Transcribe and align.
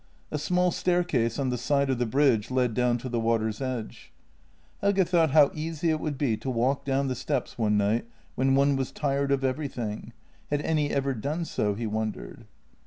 A 0.31 0.39
small 0.39 0.71
staircase 0.71 1.37
on 1.37 1.49
the 1.51 1.59
side 1.59 1.91
of 1.91 1.99
the 1.99 2.07
bridge 2.07 2.49
led 2.49 2.73
down 2.73 2.97
to 2.97 3.07
the 3.07 3.19
water's 3.19 3.61
edge. 3.61 4.11
Helge 4.81 5.07
thought 5.07 5.29
how 5.29 5.51
easy 5.53 5.91
it 5.91 5.99
would 5.99 6.17
be 6.17 6.35
to 6.37 6.49
walk 6.49 6.83
down 6.85 7.07
the 7.07 7.13
steps 7.13 7.55
one 7.55 7.77
night, 7.77 8.05
when 8.33 8.55
one 8.55 8.75
was 8.75 8.91
tired 8.91 9.31
of 9.31 9.43
everything— 9.43 10.11
had 10.49 10.63
any 10.63 10.89
ever 10.89 11.13
done 11.13 11.45
so? 11.45 11.75
he 11.75 11.85
wondered. 11.85 12.47